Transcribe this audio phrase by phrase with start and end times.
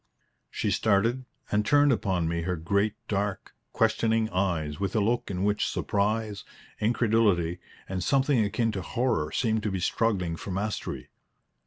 [0.49, 5.43] She started, and turned upon me her great dark, questioning eyes with a look in
[5.43, 6.43] which surprise,
[6.79, 11.09] incredulity, and something akin to horror seemed to be struggling for mastery.